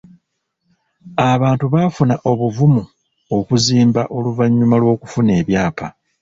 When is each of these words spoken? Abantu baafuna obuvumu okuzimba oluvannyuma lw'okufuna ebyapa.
Abantu 1.31 1.65
baafuna 1.73 2.15
obuvumu 2.31 2.81
okuzimba 3.37 4.01
oluvannyuma 4.15 4.75
lw'okufuna 4.81 5.31
ebyapa. 5.41 5.87